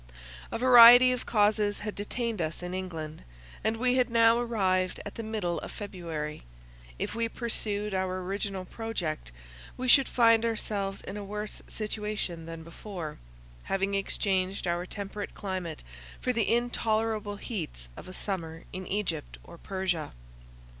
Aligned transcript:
A 0.51 0.57
variety 0.57 1.11
of 1.11 1.27
causes 1.27 1.77
had 1.81 1.93
detained 1.93 2.41
us 2.41 2.63
in 2.63 2.73
England, 2.73 3.23
and 3.63 3.77
we 3.77 3.97
had 3.97 4.09
now 4.09 4.39
arrived 4.39 4.99
at 5.05 5.13
the 5.13 5.21
middle 5.21 5.59
of 5.59 5.71
February; 5.71 6.41
if 6.97 7.13
we 7.13 7.29
pursued 7.29 7.93
our 7.93 8.19
original 8.23 8.65
project, 8.65 9.31
we 9.77 9.87
should 9.87 10.09
find 10.09 10.43
ourselves 10.43 11.01
in 11.01 11.17
a 11.17 11.23
worse 11.23 11.61
situation 11.67 12.47
than 12.47 12.63
before, 12.63 13.19
having 13.65 13.93
exchanged 13.93 14.65
our 14.65 14.87
temperate 14.87 15.35
climate 15.35 15.83
for 16.19 16.33
the 16.33 16.51
intolerable 16.51 17.35
heats 17.35 17.87
of 17.95 18.07
a 18.07 18.13
summer 18.13 18.63
in 18.73 18.87
Egypt 18.87 19.37
or 19.43 19.59
Persia. 19.59 20.13